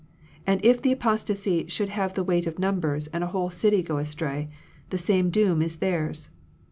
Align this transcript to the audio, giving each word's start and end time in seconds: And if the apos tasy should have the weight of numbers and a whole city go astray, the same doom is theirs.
And 0.47 0.59
if 0.65 0.81
the 0.81 0.95
apos 0.95 1.23
tasy 1.29 1.69
should 1.69 1.89
have 1.89 2.15
the 2.15 2.23
weight 2.23 2.47
of 2.47 2.57
numbers 2.57 3.05
and 3.13 3.23
a 3.23 3.27
whole 3.27 3.51
city 3.51 3.83
go 3.83 3.97
astray, 3.99 4.47
the 4.89 4.97
same 4.97 5.29
doom 5.29 5.61
is 5.61 5.75
theirs. 5.75 6.29